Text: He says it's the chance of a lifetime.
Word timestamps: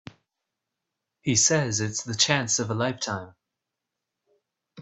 He 1.21 1.35
says 1.35 1.79
it's 1.79 2.03
the 2.03 2.15
chance 2.15 2.57
of 2.57 2.71
a 2.71 2.73
lifetime. 2.73 3.35